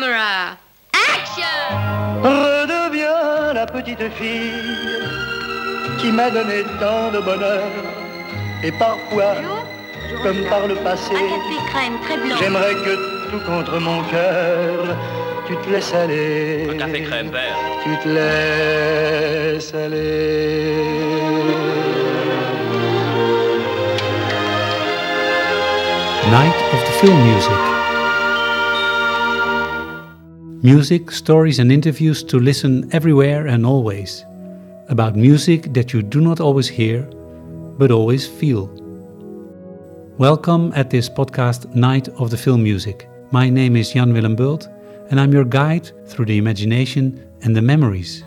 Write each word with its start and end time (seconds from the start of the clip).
Camera. 0.00 0.56
Action 0.94 2.22
Redeviens 2.22 3.52
la 3.52 3.66
petite 3.66 4.08
fille 4.14 4.50
qui 5.98 6.10
m'a 6.10 6.30
donné 6.30 6.62
tant 6.80 7.10
de 7.10 7.20
bonheur. 7.20 7.68
Et 8.62 8.72
parfois, 8.72 9.34
comme 10.22 10.42
par 10.48 10.66
le 10.68 10.76
passé, 10.76 11.14
Un 11.14 11.18
café 11.18 11.56
crème 11.70 11.98
très 12.02 12.16
blanc. 12.16 12.36
j'aimerais 12.40 12.74
que 12.76 13.30
tout 13.30 13.44
contre 13.44 13.78
mon 13.78 14.02
cœur, 14.04 14.96
tu 15.46 15.56
te 15.56 15.68
laisses 15.68 15.92
aller. 15.92 16.66
Un 16.70 16.78
café 16.78 17.02
crème 17.02 17.30
vert. 17.30 17.56
Tu 17.84 17.96
te 18.02 18.08
laisses 18.08 19.74
aller. 19.74 20.82
Night 26.30 26.54
of 26.72 26.84
the 26.84 26.92
Film 27.00 27.18
Music. 27.24 27.69
Music, 30.62 31.10
stories, 31.10 31.58
and 31.58 31.72
interviews 31.72 32.22
to 32.22 32.38
listen 32.38 32.86
everywhere 32.92 33.46
and 33.46 33.64
always. 33.64 34.26
About 34.90 35.16
music 35.16 35.72
that 35.72 35.94
you 35.94 36.02
do 36.02 36.20
not 36.20 36.38
always 36.38 36.68
hear, 36.68 37.00
but 37.78 37.90
always 37.90 38.28
feel. 38.28 38.66
Welcome 40.18 40.70
at 40.76 40.90
this 40.90 41.08
podcast, 41.08 41.74
Night 41.74 42.08
of 42.08 42.28
the 42.28 42.36
Film 42.36 42.62
Music. 42.62 43.08
My 43.30 43.48
name 43.48 43.74
is 43.74 43.94
Jan 43.94 44.12
Willem 44.12 44.36
Bult, 44.36 44.68
and 45.08 45.18
I'm 45.18 45.32
your 45.32 45.46
guide 45.46 45.92
through 46.06 46.26
the 46.26 46.36
imagination 46.36 47.26
and 47.40 47.56
the 47.56 47.62
memories. 47.62 48.22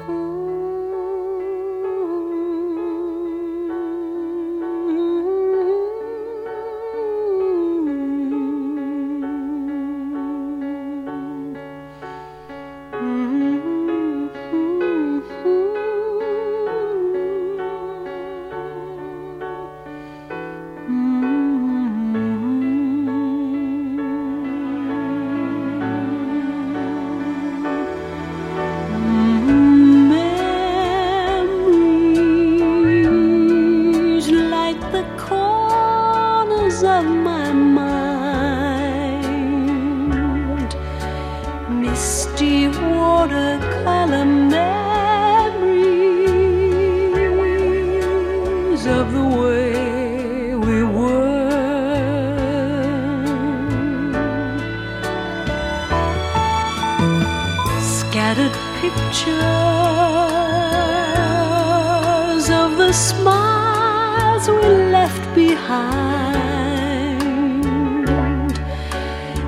Smiles 64.44 64.66
we 64.66 64.74
left 64.92 65.36
behind, 65.36 66.04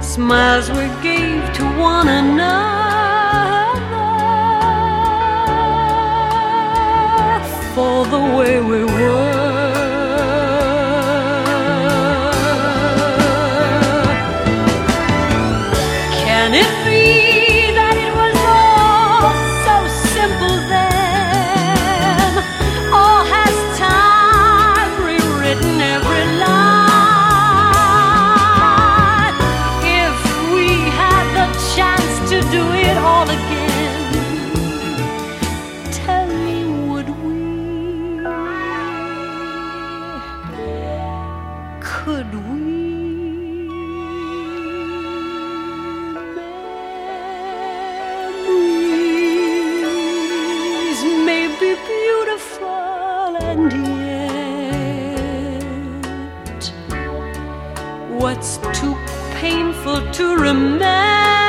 smiles 0.01 0.69
we 0.69 0.87
gave 1.01 1.53
to 1.53 1.63
one 1.77 2.07
another 2.07 2.55
for 7.73 8.05
the 8.05 8.19
way 8.37 8.61
we 8.61 8.83
were. 8.85 9.34
What's 58.25 58.57
too 58.73 58.95
painful 59.35 60.01
to 60.11 60.35
remember 60.35 61.44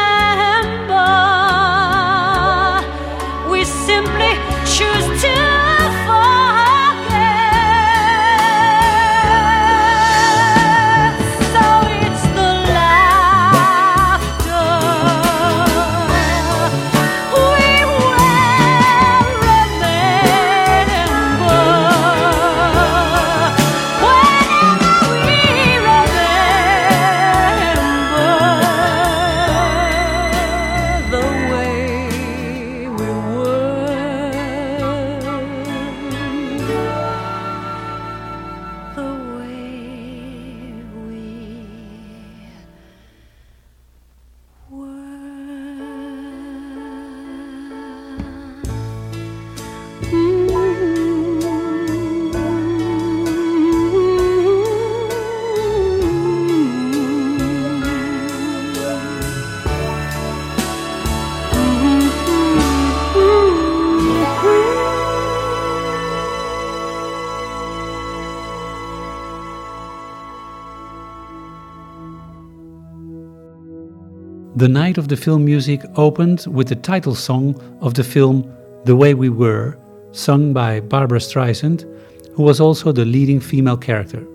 The 74.56 74.68
night 74.68 74.96
of 74.96 75.08
the 75.08 75.18
film 75.18 75.44
music 75.44 75.82
opened 75.96 76.46
with 76.46 76.68
the 76.68 76.76
title 76.76 77.14
song 77.14 77.60
of 77.82 77.92
the 77.92 78.02
film 78.02 78.50
The 78.86 78.96
Way 78.96 79.12
We 79.12 79.28
Were, 79.28 79.76
sung 80.12 80.54
by 80.54 80.80
Barbra 80.80 81.18
Streisand, 81.18 81.84
who 82.32 82.42
was 82.42 82.58
also 82.58 82.90
the 82.90 83.04
leading 83.04 83.38
female 83.38 83.76
character. 83.76 84.26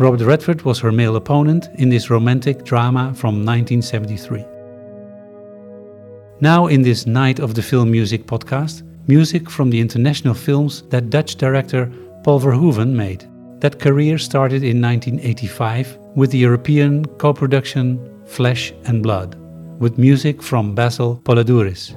Robert 0.00 0.22
Redford 0.22 0.62
was 0.62 0.80
her 0.80 0.90
male 0.90 1.14
opponent 1.14 1.68
in 1.76 1.88
this 1.88 2.10
romantic 2.10 2.64
drama 2.64 3.14
from 3.14 3.46
1973. 3.46 4.44
Now, 6.40 6.66
in 6.66 6.82
this 6.82 7.06
Night 7.06 7.38
of 7.38 7.54
the 7.54 7.62
Film 7.62 7.92
Music 7.92 8.26
podcast, 8.26 8.82
music 9.06 9.48
from 9.48 9.70
the 9.70 9.80
international 9.80 10.34
films 10.34 10.82
that 10.88 11.10
Dutch 11.10 11.36
director 11.36 11.92
Paul 12.24 12.40
Verhoeven 12.40 12.90
made. 12.90 13.24
That 13.60 13.78
career 13.78 14.18
started 14.18 14.64
in 14.64 14.82
1985 14.82 15.96
with 16.16 16.32
the 16.32 16.38
European 16.38 17.04
co 17.18 17.32
production 17.32 18.15
Flesh 18.26 18.72
and 18.84 19.02
Blood, 19.02 19.36
with 19.80 19.98
music 19.98 20.42
from 20.42 20.74
Basil 20.74 21.20
Poledouris. 21.24 21.94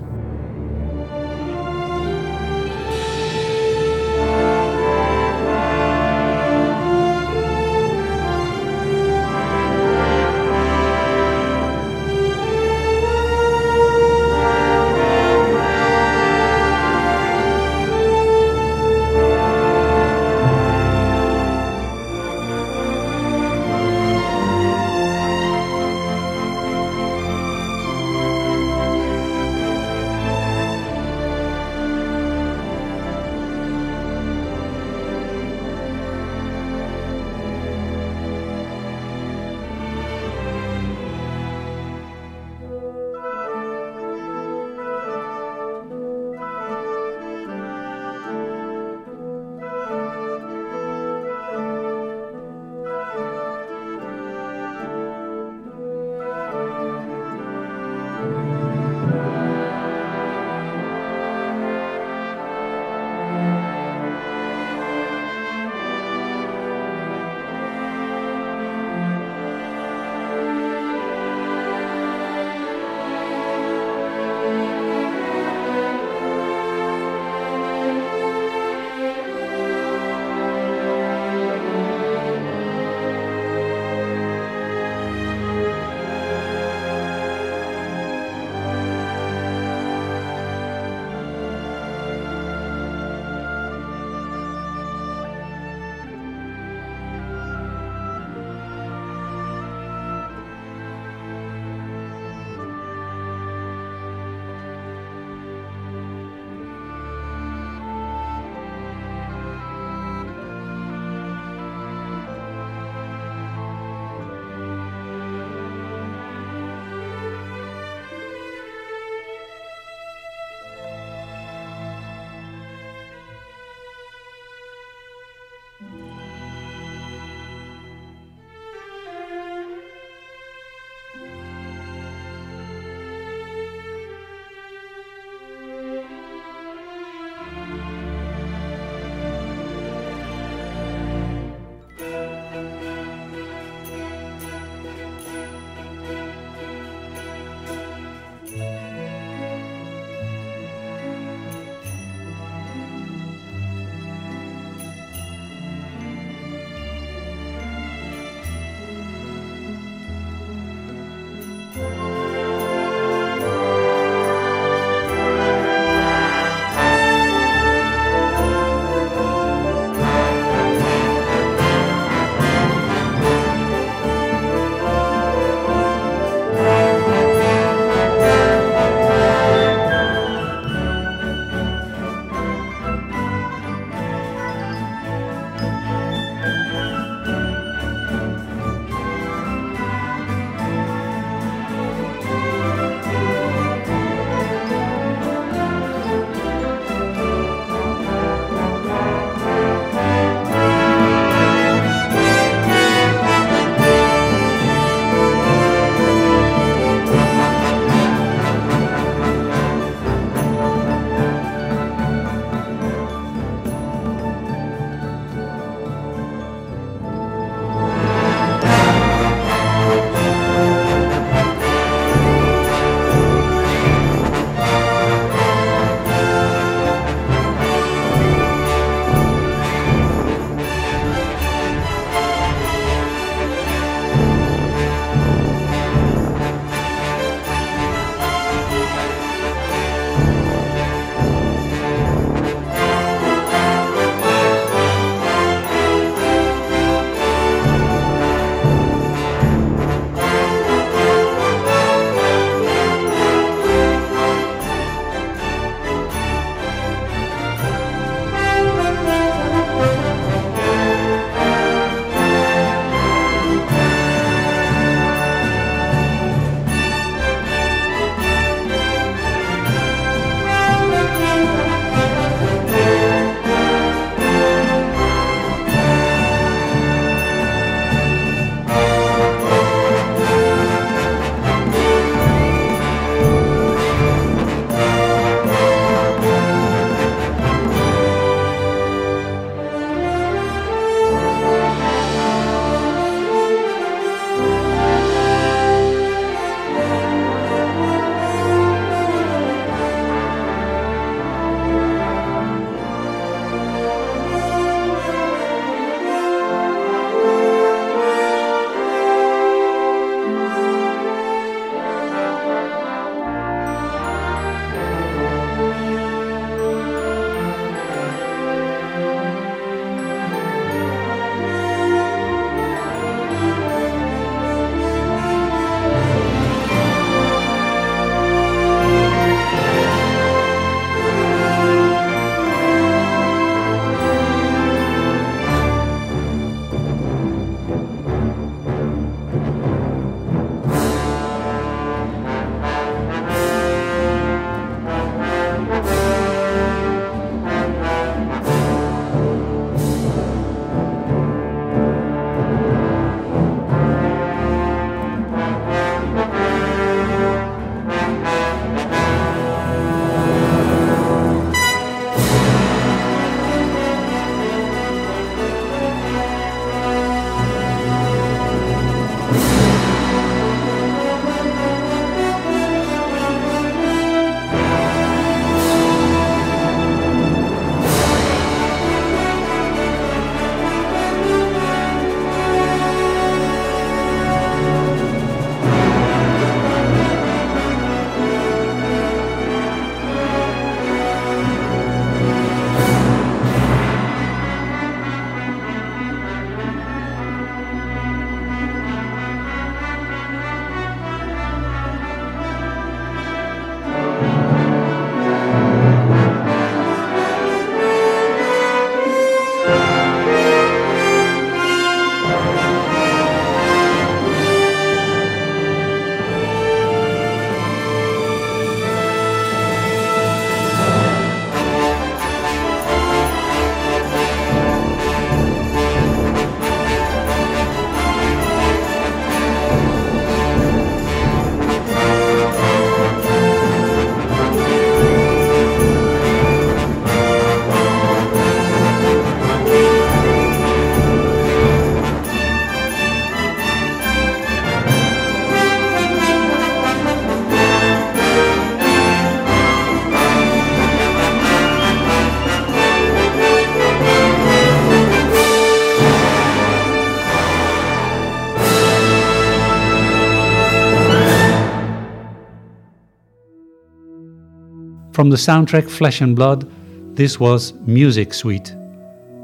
From 465.20 465.32
the 465.32 465.36
soundtrack 465.36 465.90
Flesh 465.90 466.22
and 466.22 466.34
Blood, 466.34 466.66
this 467.14 467.42
was 467.42 467.74
Music 467.86 468.34
Suite. 468.34 468.74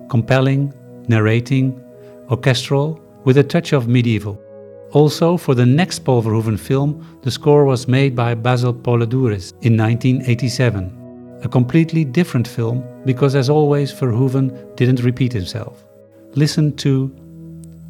Compelling, 0.09 0.73
narrating, 1.09 1.83
orchestral, 2.31 2.97
with 3.25 3.37
a 3.39 3.43
touch 3.43 3.73
of 3.73 3.89
medieval. 3.89 4.41
Also, 4.93 5.35
for 5.35 5.53
the 5.53 5.65
next 5.65 6.05
Paul 6.05 6.23
Verhoeven 6.23 6.57
film, 6.57 7.05
the 7.23 7.29
score 7.29 7.65
was 7.65 7.89
made 7.89 8.15
by 8.15 8.35
Basil 8.35 8.73
Poledouris 8.73 9.51
in 9.63 9.75
1987. 9.75 11.41
A 11.43 11.49
completely 11.49 12.05
different 12.05 12.47
film 12.47 12.81
because, 13.03 13.35
as 13.35 13.49
always, 13.49 13.91
Verhoeven 13.91 14.77
didn't 14.77 15.03
repeat 15.03 15.33
himself. 15.33 15.83
Listen 16.35 16.73
to 16.77 17.13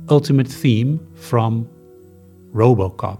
Ultimate 0.10 0.48
Theme 0.48 1.00
from 1.14 1.70
Robocop. 2.52 3.20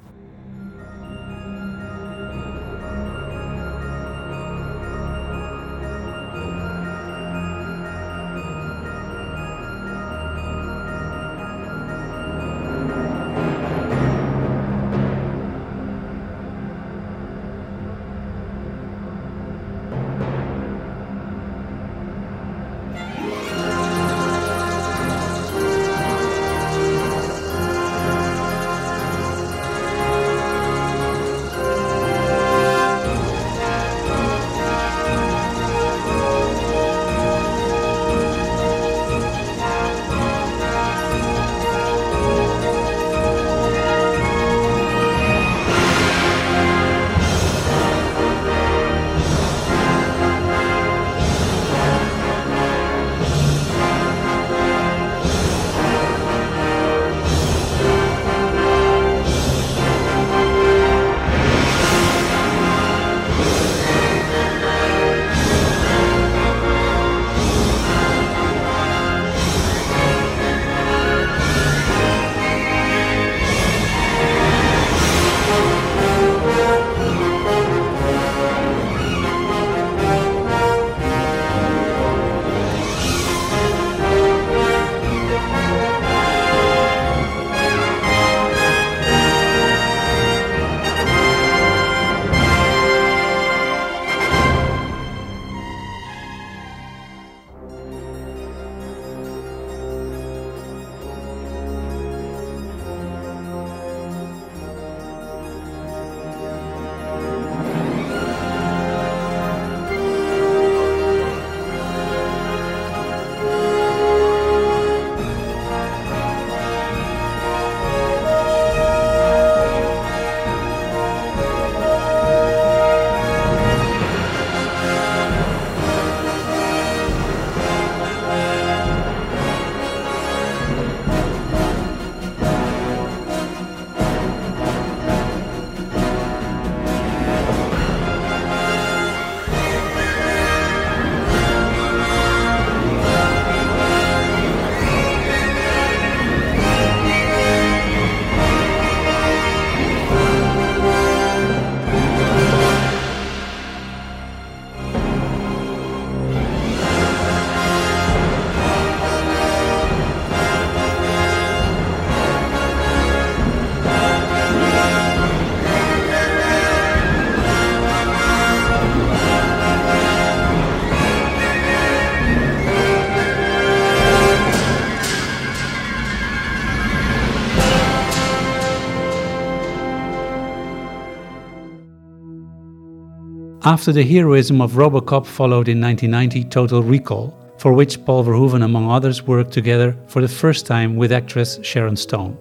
After 183.66 183.92
the 183.92 184.04
heroism 184.04 184.62
of 184.62 184.74
Robocop 184.74 185.26
followed 185.26 185.68
in 185.68 185.82
1990 185.82 186.44
Total 186.52 186.84
Recall, 186.84 187.36
for 187.58 187.74
which 187.74 188.06
Paul 188.06 188.24
Verhoeven, 188.24 188.64
among 188.64 188.92
others, 188.92 189.24
worked 189.24 189.52
together 189.52 189.98
for 190.06 190.22
the 190.22 190.28
first 190.28 190.68
time 190.68 190.98
with 190.98 191.12
actress 191.12 191.58
Sharon 191.64 191.96
Stone. 191.96 192.38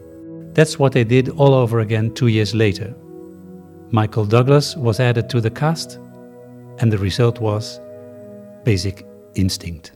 That's 0.53 0.79
what 0.79 0.93
they 0.93 1.03
did 1.03 1.31
all 1.31 1.55
over 1.55 1.81
again 1.81 2.13
two 2.13 2.27
years 2.27 2.55
later. 2.55 2.95
Michael 3.91 4.27
Douglas 4.27 4.77
was 4.77 5.01
added 5.01 5.31
to 5.31 5.41
the 5.41 5.51
cast, 5.51 5.99
and 6.81 6.93
the 6.93 6.99
result 6.99 7.41
was 7.41 7.81
Basic 8.65 9.07
Instinct. 9.35 9.93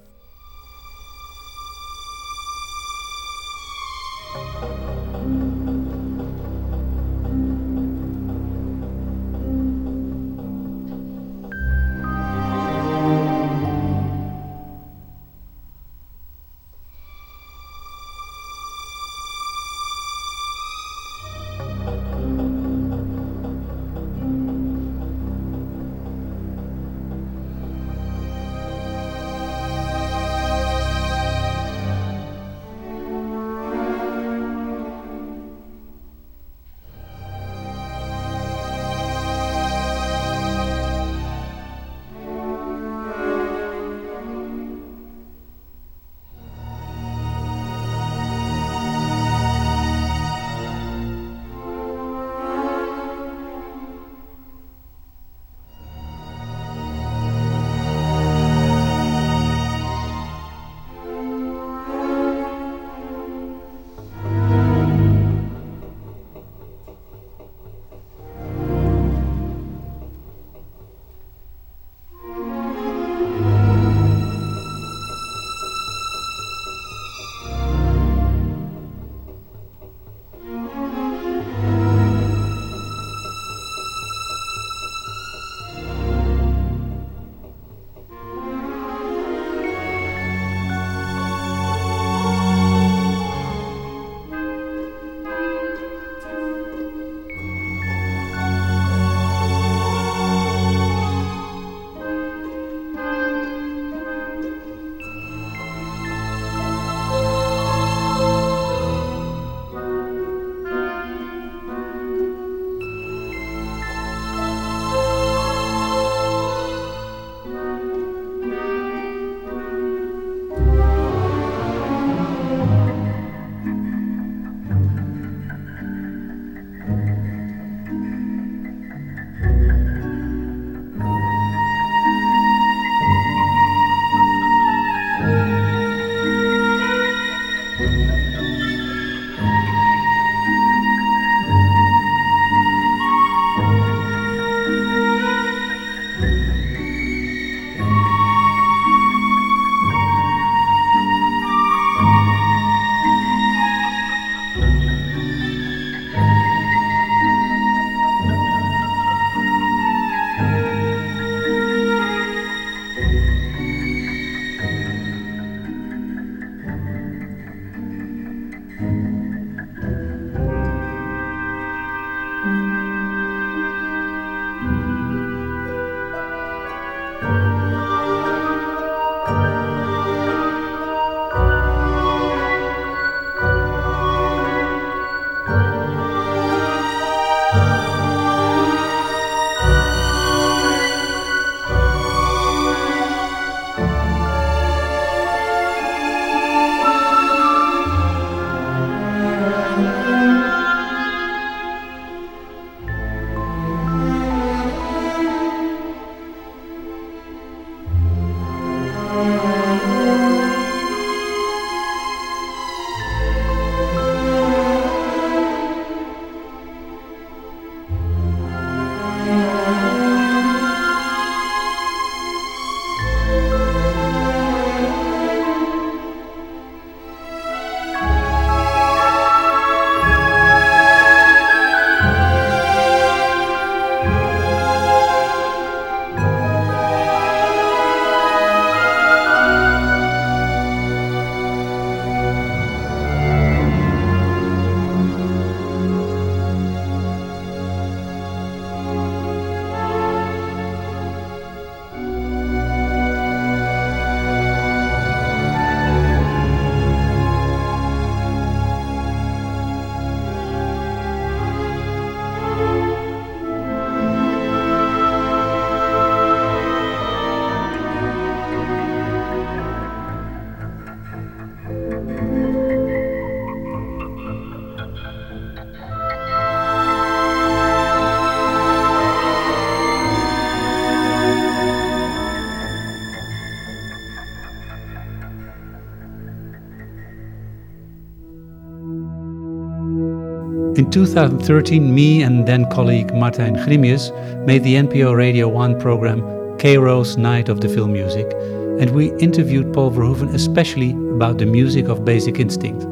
In 290.78 290.88
2013, 290.92 291.92
me 291.92 292.22
and 292.22 292.46
then 292.46 292.64
colleague 292.70 293.08
Martijn 293.08 293.56
Grimmius 293.56 294.12
made 294.46 294.62
the 294.62 294.76
NPO 294.76 295.16
Radio 295.16 295.48
1 295.48 295.80
program 295.80 296.20
KRO's 296.56 297.16
Night 297.16 297.48
of 297.48 297.60
the 297.60 297.68
Film 297.68 297.92
Music, 297.92 298.32
and 298.78 298.90
we 298.90 299.10
interviewed 299.18 299.74
Paul 299.74 299.90
Verhoeven 299.90 300.32
especially 300.34 300.92
about 301.16 301.38
the 301.38 301.46
music 301.46 301.88
of 301.88 302.04
Basic 302.04 302.38
Instinct. 302.38 302.84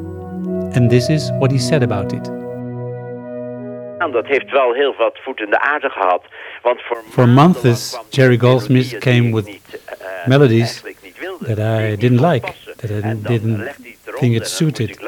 And 0.74 0.90
this 0.90 1.08
is 1.08 1.30
what 1.38 1.52
he 1.52 1.58
said 1.60 1.84
about 1.84 2.12
it. 2.12 2.24
Dat 4.12 4.26
heeft 4.26 4.50
wel 4.50 4.74
heel 4.74 4.94
wat 4.98 5.18
voet 5.22 5.40
in 5.40 5.50
de 5.50 5.60
aarde 5.60 5.88
gehad. 5.88 6.22
For 7.10 7.28
months, 7.28 7.98
Jerry 8.10 8.36
Goldsmith 8.36 8.98
came 8.98 9.30
with 9.30 9.48
uh, 9.48 10.26
melodies 10.26 10.82
that 11.40 11.58
I 11.58 11.96
didn't 11.96 12.20
like, 12.20 12.54
that 12.76 12.90
I 12.90 13.14
didn't 13.14 13.68
think 14.18 14.34
it 14.34 14.48
suited. 14.48 14.98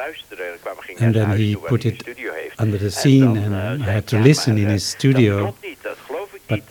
And 1.00 1.14
then 1.14 1.36
he 1.36 1.56
put 1.56 1.84
it 1.84 2.17
under 2.58 2.78
the 2.78 2.90
scene, 2.90 3.36
and 3.36 3.54
I 3.54 3.76
had 3.78 4.06
to 4.08 4.18
listen 4.18 4.58
in 4.58 4.68
his 4.68 4.84
studio. 4.84 5.54
But 6.48 6.62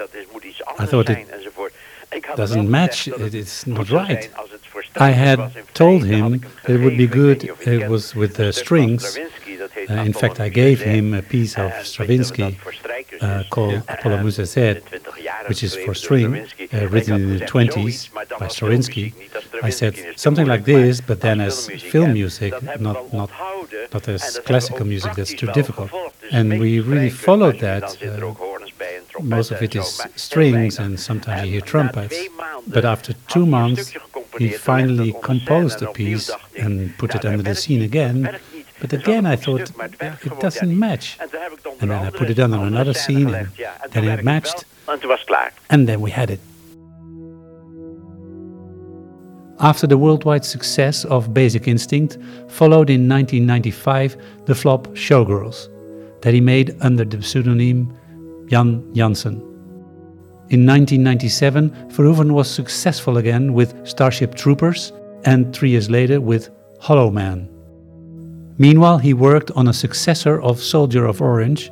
I 0.80 0.86
thought 0.86 1.10
it 1.10 1.28
doesn't 2.36 2.70
match, 2.70 3.08
it's 3.08 3.68
not 3.68 3.90
right. 3.90 4.30
I 4.96 5.12
had 5.12 5.40
told 5.74 6.04
him 6.04 6.44
that 6.64 6.72
it 6.76 6.82
would 6.84 6.98
be 6.98 7.08
good 7.08 7.44
it 7.66 7.90
was 7.90 8.16
with 8.16 8.36
the 8.36 8.52
strings. 8.54 9.18
Uh, 9.90 9.94
in 9.94 10.14
fact, 10.14 10.40
I 10.40 10.50
gave 10.50 10.82
him 10.82 11.14
a 11.14 11.22
piece 11.22 11.58
of 11.58 11.72
Stravinsky 11.86 12.58
uh, 13.22 13.44
called 13.50 13.84
Apollo 13.88 14.18
Musagète, 14.24 14.82
which 15.48 15.64
is 15.64 15.76
for 15.76 15.94
string, 15.94 16.48
uh, 16.74 16.88
written 16.88 17.16
in 17.16 17.38
the 17.38 17.46
20s 17.46 18.10
by 18.40 18.48
Stravinsky. 18.48 19.14
I 19.64 19.70
said 19.70 19.96
something 20.16 20.46
like 20.46 20.66
this, 20.66 21.00
but 21.02 21.22
then 21.22 21.40
as 21.42 21.68
film 21.70 22.14
music, 22.14 22.54
not, 22.80 23.14
not, 23.14 23.30
not 23.94 24.04
there's 24.04 24.40
classical 24.40 24.86
music, 24.86 25.14
that's 25.16 25.34
too 25.34 25.52
difficult. 25.54 25.92
And 26.32 26.60
we 26.60 26.80
really 26.80 27.10
followed 27.10 27.60
that. 27.60 27.84
Uh, 28.02 28.34
most 29.22 29.52
of 29.52 29.62
it 29.62 29.76
is 29.76 30.02
strings, 30.16 30.78
and 30.80 31.00
sometimes 31.00 31.46
you 31.46 31.54
hear 31.54 31.62
trumpets. 31.62 32.16
But 32.68 32.86
after 32.86 33.14
two 33.28 33.46
months, 33.46 33.94
he 34.38 34.50
finally 34.50 35.16
composed 35.24 35.82
a 35.82 35.92
piece 35.92 36.30
and 36.58 36.96
put 36.98 37.16
it 37.16 37.26
under 37.26 37.44
the 37.44 37.56
scene 37.56 37.82
again. 37.82 38.38
But 38.80 38.94
again, 38.94 39.26
I 39.26 39.36
thought 39.36 39.72
it 40.02 40.40
doesn't 40.40 40.78
match. 40.78 41.18
And 41.80 41.90
then 41.90 42.06
I 42.06 42.10
put 42.12 42.30
it 42.30 42.40
under 42.40 42.58
another 42.58 42.94
scene, 42.94 43.34
and 43.34 43.50
then 43.92 44.04
it 44.06 44.24
matched. 44.24 44.66
And 45.70 45.88
then 45.88 46.02
we 46.02 46.12
had 46.12 46.30
it. 46.30 46.40
After 49.60 49.88
the 49.88 49.98
worldwide 49.98 50.46
success 50.46 51.04
of 51.06 51.34
Basic 51.34 51.68
Instinct, 51.68 52.20
followed 52.48 52.92
in 52.92 53.10
1995 53.10 54.16
the 54.46 54.54
flop 54.54 54.88
Showgirls, 54.90 55.70
that 56.22 56.36
he 56.36 56.42
made 56.42 56.78
under 56.82 57.04
the 57.04 57.24
pseudonym 57.24 57.92
Jan 58.48 58.94
Jansen. 58.94 59.42
In 60.50 60.66
1997, 60.66 61.72
Verhoeven 61.90 62.32
was 62.32 62.50
successful 62.50 63.18
again 63.18 63.54
with 63.54 63.76
Starship 63.88 64.36
Troopers 64.36 64.94
and 65.26 65.54
three 65.56 65.72
years 65.72 65.90
later 65.90 66.22
with 66.22 66.52
Hollow 66.80 67.10
Man. 67.10 67.50
Meanwhile, 68.60 69.00
he 69.00 69.14
worked 69.14 69.50
on 69.52 69.68
a 69.68 69.74
successor 69.74 70.40
of 70.42 70.62
Soldier 70.62 71.06
of 71.06 71.22
Orange, 71.22 71.72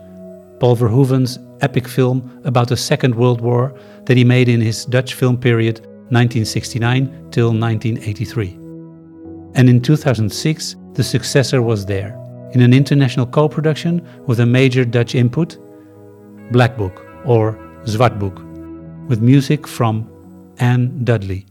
Paul 0.60 0.76
Verhoeven's 0.76 1.38
epic 1.62 1.88
film 1.88 2.42
about 2.46 2.68
the 2.68 2.78
Second 2.78 3.14
World 3.14 3.42
War 3.42 3.74
that 4.06 4.18
he 4.18 4.24
made 4.24 4.50
in 4.50 4.60
his 4.60 4.86
Dutch 4.86 5.14
film 5.14 5.38
period 5.38 5.88
1969 6.10 7.32
till 7.32 7.52
1983. 7.54 8.50
And 9.56 9.70
in 9.70 9.82
2006, 9.82 10.76
the 10.94 11.04
successor 11.04 11.62
was 11.62 11.86
there, 11.86 12.20
in 12.54 12.62
an 12.62 12.74
international 12.74 13.26
co 13.26 13.50
production 13.50 14.06
with 14.28 14.40
a 14.40 14.46
major 14.46 14.86
Dutch 14.86 15.16
input, 15.16 15.58
Black 16.52 16.78
Book 16.78 17.06
or 17.26 17.54
Zwart 17.86 18.20
Boek, 18.20 18.38
with 19.08 19.22
music 19.22 19.68
from 19.68 20.10
Anne 20.60 21.04
Dudley. 21.04 21.46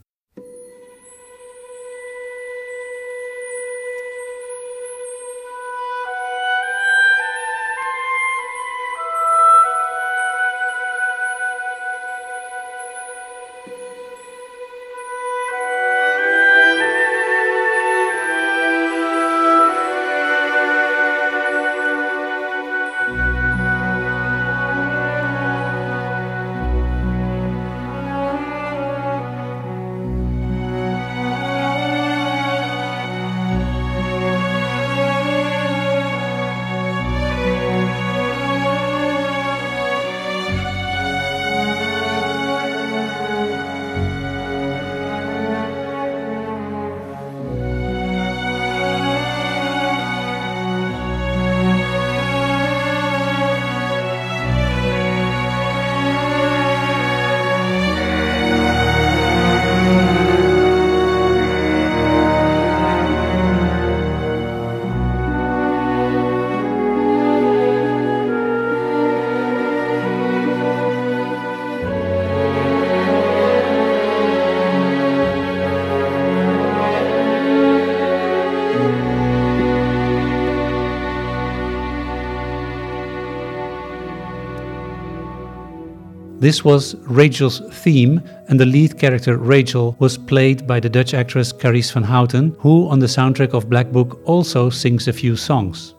This 86.44 86.62
was 86.62 86.94
Rachel's 87.06 87.60
theme, 87.72 88.20
and 88.48 88.60
the 88.60 88.66
lead 88.66 88.98
character 88.98 89.38
Rachel 89.38 89.96
was 89.98 90.18
played 90.18 90.66
by 90.66 90.78
the 90.78 90.90
Dutch 90.90 91.14
actress 91.14 91.54
Carice 91.54 91.90
van 91.90 92.02
Houten, 92.02 92.54
who 92.58 92.86
on 92.90 92.98
the 92.98 93.06
soundtrack 93.06 93.54
of 93.54 93.70
Black 93.70 93.90
Book 93.90 94.20
also 94.26 94.68
sings 94.68 95.08
a 95.08 95.12
few 95.14 95.36
songs. 95.36 95.94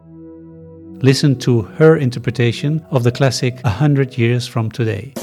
Listen 1.02 1.36
to 1.40 1.64
her 1.80 1.98
interpretation 1.98 2.86
of 2.92 3.02
the 3.02 3.12
classic 3.12 3.60
A 3.64 3.72
Hundred 3.72 4.20
Years 4.20 4.46
from 4.46 4.70
Today. 4.70 5.14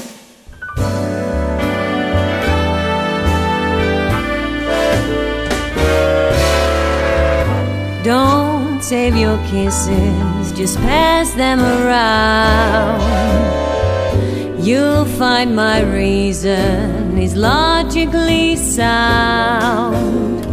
Don't 8.03 8.83
save 8.83 9.15
your 9.15 9.37
kisses, 9.47 10.51
just 10.51 10.75
pass 10.79 11.31
them 11.31 11.61
around. 11.61 13.62
You'll 14.63 15.03
find 15.03 15.57
my 15.57 15.81
reason 15.81 17.17
is 17.17 17.35
logically 17.35 18.55
sound. 18.55 20.45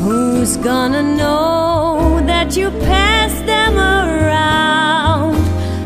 Who's 0.00 0.56
gonna 0.56 1.04
know 1.04 2.20
that 2.26 2.56
you 2.56 2.70
passed 2.70 3.46
them 3.46 3.78
around 3.78 5.36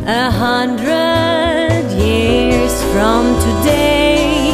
a 0.09 0.31
hundred 0.31 1.85
years 1.93 2.73
from 2.91 3.23
today? 3.47 4.51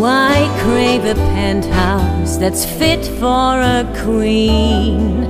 Why 0.00 0.48
crave 0.62 1.04
a 1.04 1.14
penthouse 1.36 2.38
that's 2.38 2.64
fit 2.64 3.04
for 3.20 3.60
a 3.60 3.84
queen? 4.02 5.28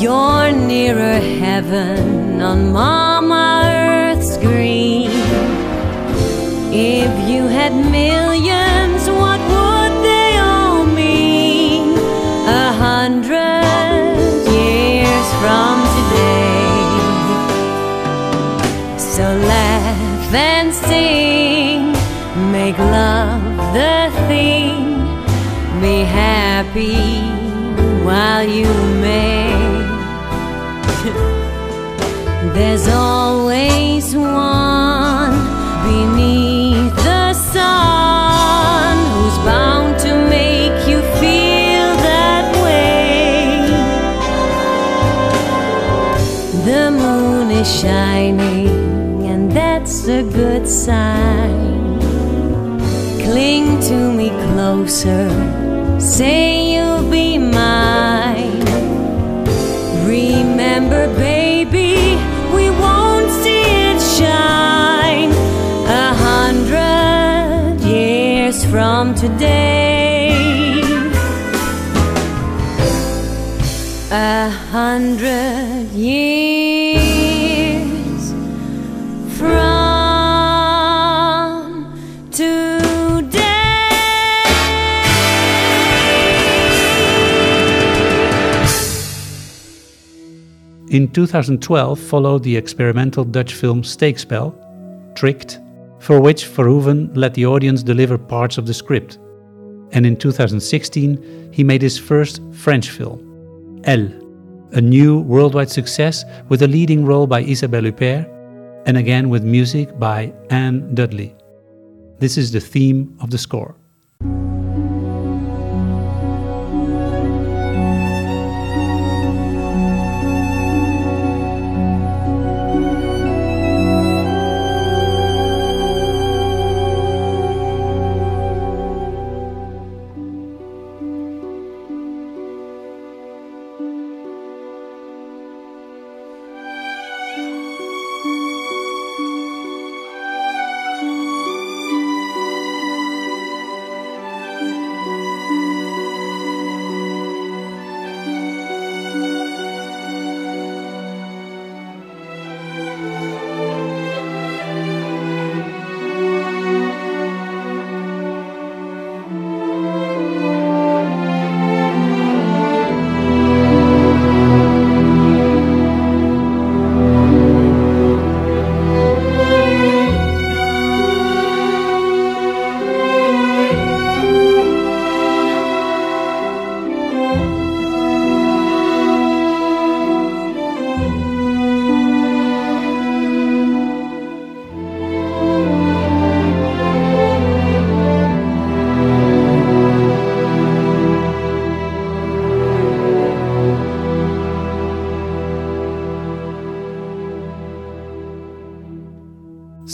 You're 0.00 0.52
nearer 0.52 1.18
heaven 1.42 2.40
on 2.40 2.72
Mama 2.72 2.93
make 22.76 22.90
love 22.90 23.72
the 23.72 24.10
thing, 24.28 24.98
be 25.80 26.04
happy 26.04 26.96
while 28.04 28.44
you 28.46 28.66
may. 29.00 29.52
There's 32.54 32.88
always 32.88 34.14
one 34.16 35.34
beneath 35.84 36.94
the 36.96 37.34
sun 37.34 38.96
who's 39.12 39.38
bound 39.44 39.98
to 40.00 40.12
make 40.28 40.88
you 40.88 41.00
feel 41.20 41.88
that 42.08 42.46
way. 42.64 43.68
The 46.64 46.90
moon 46.90 47.50
is 47.50 47.80
shining, 47.80 49.26
and 49.26 49.50
that's 49.52 50.08
a 50.08 50.22
good 50.22 50.68
sign. 50.68 51.43
Say 56.00 56.74
you'll 56.74 57.10
be 57.10 57.36
mine. 57.36 58.64
Remember, 60.06 61.06
baby, 61.16 62.16
we 62.54 62.70
won't 62.70 63.30
see 63.42 63.64
it 63.90 64.00
shine 64.00 65.30
a 65.86 66.14
hundred 66.26 67.80
years 67.82 68.64
from 68.64 69.14
today. 69.14 70.30
A 74.10 74.48
hundred 74.48 75.90
years 75.90 76.43
In 90.94 91.08
2012 91.08 91.98
followed 91.98 92.44
the 92.44 92.56
experimental 92.56 93.24
Dutch 93.24 93.52
film 93.52 93.82
Steekspel, 93.82 94.54
Tricked, 95.16 95.58
for 95.98 96.20
which 96.20 96.44
Verhoeven 96.44 97.10
let 97.16 97.34
the 97.34 97.46
audience 97.46 97.82
deliver 97.82 98.16
parts 98.16 98.58
of 98.58 98.66
the 98.68 98.74
script. 98.74 99.18
And 99.90 100.06
in 100.06 100.16
2016 100.16 101.50
he 101.52 101.64
made 101.64 101.82
his 101.82 101.98
first 101.98 102.40
French 102.52 102.90
film, 102.90 103.82
Elle, 103.82 104.08
a 104.70 104.80
new 104.80 105.18
worldwide 105.18 105.68
success 105.68 106.24
with 106.48 106.62
a 106.62 106.68
leading 106.68 107.04
role 107.04 107.26
by 107.26 107.40
Isabelle 107.40 107.82
Huppert 107.82 108.30
and 108.86 108.96
again 108.96 109.30
with 109.30 109.42
music 109.42 109.98
by 109.98 110.32
Anne 110.50 110.94
Dudley. 110.94 111.34
This 112.20 112.38
is 112.38 112.52
the 112.52 112.60
theme 112.60 113.18
of 113.20 113.30
the 113.30 113.38
score. 113.38 113.74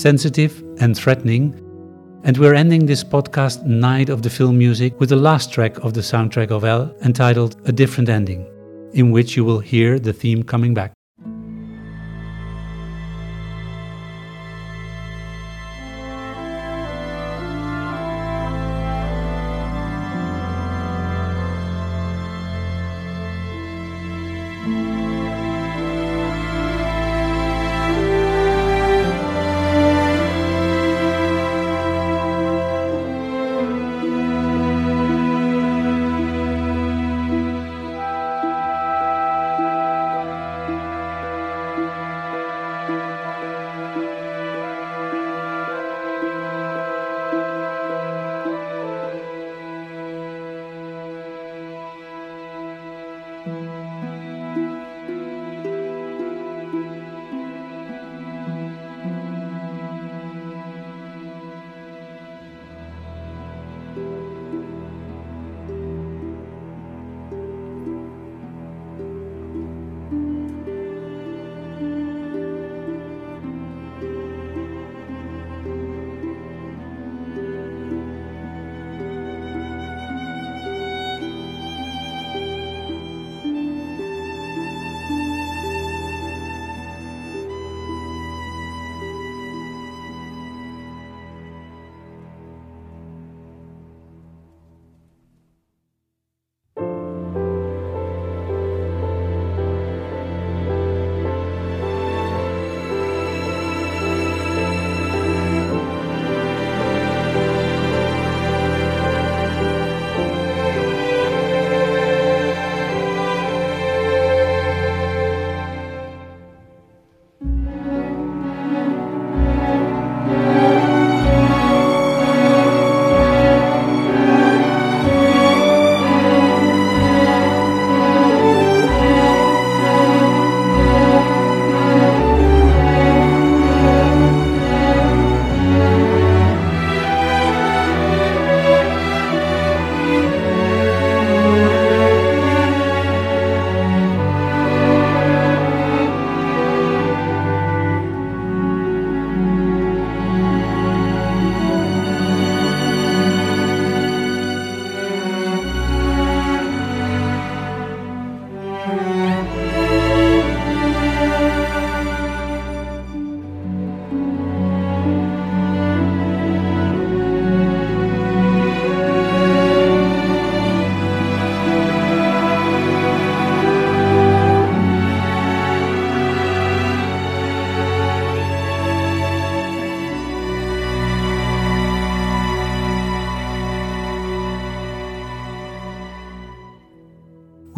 Sensitive 0.01 0.65
and 0.79 0.97
threatening. 0.97 1.55
And 2.25 2.37
we're 2.39 2.55
ending 2.55 2.87
this 2.87 3.05
podcast 3.05 3.65
Night 3.65 4.09
of 4.09 4.23
the 4.23 4.31
Film 4.31 4.57
Music 4.57 4.99
with 4.99 5.11
the 5.11 5.17
last 5.17 5.53
track 5.53 5.77
of 5.79 5.95
the 5.95 6.01
soundtrack 6.01 6.51
of 6.51 6.65
Elle 6.65 6.95
entitled 7.03 7.57
A 7.67 7.73
Different 7.73 8.09
Ending, 8.09 8.47
in 8.93 9.11
which 9.11 9.37
you 9.37 9.45
will 9.45 9.61
hear 9.61 9.99
the 9.99 10.13
theme 10.13 10.43
coming 10.43 10.75
back. 10.75 10.93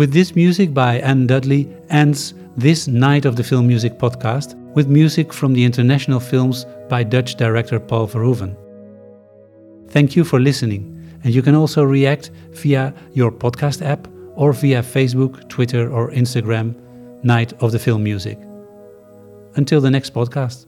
With 0.03 0.13
this 0.13 0.35
music 0.35 0.75
by 0.75 0.99
Anne 0.99 1.29
Dudley 1.29 1.69
ends 1.89 2.35
this 2.57 2.89
Night 2.89 3.25
of 3.25 3.37
the 3.37 3.45
Film 3.45 3.69
Music 3.69 4.01
podcast 4.01 4.57
with 4.75 4.89
music 4.89 5.33
from 5.33 5.53
the 5.53 5.65
international 5.65 6.19
films 6.19 6.67
by 6.89 7.05
Dutch 7.05 7.37
director 7.37 7.79
Paul 7.79 8.09
Verhoeven. 8.09 8.57
Thank 9.91 10.17
you 10.17 10.25
for 10.25 10.41
listening, 10.41 10.83
and 11.23 11.33
you 11.33 11.41
can 11.41 11.55
also 11.55 11.85
react 11.85 12.33
via 12.51 12.93
your 13.13 13.31
podcast 13.31 13.81
app 13.81 14.09
or 14.35 14.53
via 14.53 14.83
Facebook, 14.83 15.49
Twitter, 15.49 15.89
or 15.89 16.11
Instagram, 16.11 16.75
Night 17.23 17.53
of 17.63 17.71
the 17.71 17.79
Film 17.79 18.03
Music. 18.03 18.41
Until 19.55 19.81
the 19.81 19.93
next 19.93 20.13
podcast. 20.13 20.67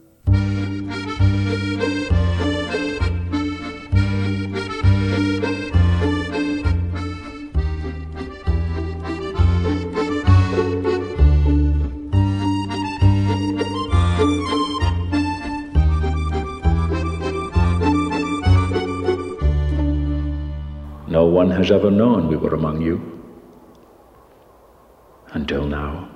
Has 21.64 21.72
ever 21.72 21.90
known 21.90 22.28
we 22.28 22.36
were 22.36 22.52
among 22.52 22.82
you 22.82 23.00
until 25.32 25.66
now. 25.66 26.13